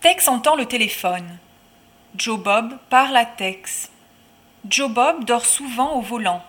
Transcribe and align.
Tex 0.00 0.28
entend 0.28 0.54
le 0.54 0.64
téléphone. 0.64 1.38
Joe 2.16 2.38
Bob 2.38 2.78
parle 2.88 3.16
à 3.16 3.24
Tex. 3.24 3.90
Joe 4.68 4.88
Bob 4.88 5.24
dort 5.24 5.44
souvent 5.44 5.96
au 5.96 6.00
volant. 6.00 6.44